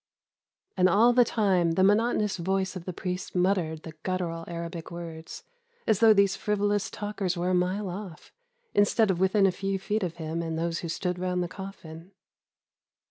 [0.75, 5.43] "And all the time the monotonous voice of the priest muttered the guttural Arabic words,
[5.85, 8.33] as though these frivolous talkers were a mile off,
[8.73, 12.13] instead of within a few feet of him and those who stood round the coffin.